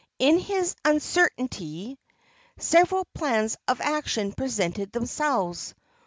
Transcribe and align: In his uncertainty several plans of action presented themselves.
In 0.17 0.39
his 0.39 0.75
uncertainty 0.83 1.99
several 2.57 3.05
plans 3.13 3.55
of 3.67 3.79
action 3.81 4.33
presented 4.33 4.91
themselves. 4.91 5.75